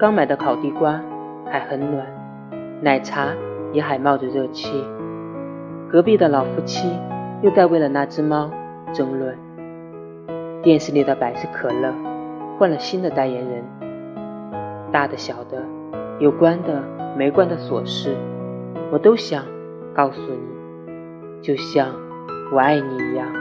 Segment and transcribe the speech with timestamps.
[0.00, 0.98] 刚买的烤地瓜
[1.44, 2.06] 还很暖
[2.80, 3.34] 奶茶
[3.70, 4.82] 也还冒着热气。
[5.90, 6.88] 隔壁的老夫妻
[7.42, 8.50] 又在为了那只猫
[8.94, 9.36] 争论。
[10.62, 11.92] 电视里的百事可乐
[12.58, 13.62] 换了新的代言人。
[14.90, 15.62] 大的小的
[16.18, 16.82] 有关的
[17.14, 18.16] 没关的琐事
[18.90, 19.44] 我都想
[19.94, 21.94] 告诉你就像
[22.54, 23.39] 我爱你一样。